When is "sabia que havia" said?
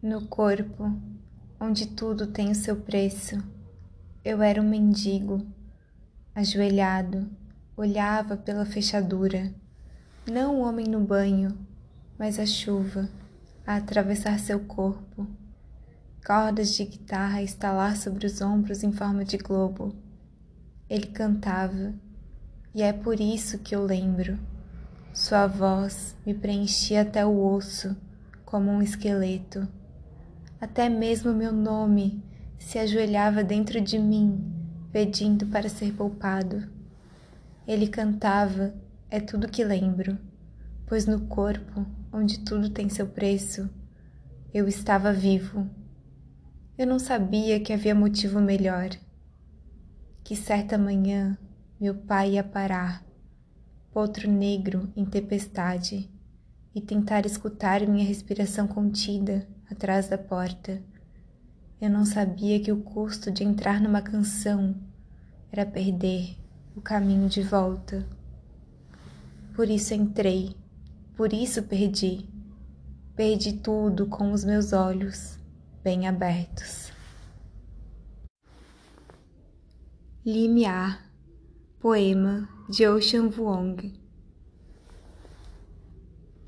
46.98-47.94